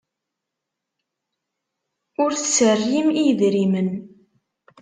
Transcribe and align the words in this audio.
Ur 2.23 2.31
tserrim 2.35 3.07
i 3.13 3.21
yedrimen. 3.27 3.89